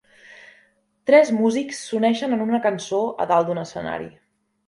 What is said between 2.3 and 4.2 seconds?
en una cançó a dalt d'un escenari.